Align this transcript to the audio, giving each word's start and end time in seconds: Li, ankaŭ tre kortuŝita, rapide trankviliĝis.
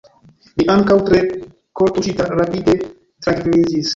Li, 0.61 0.65
ankaŭ 0.75 0.95
tre 1.09 1.19
kortuŝita, 1.81 2.27
rapide 2.39 2.77
trankviliĝis. 3.27 3.87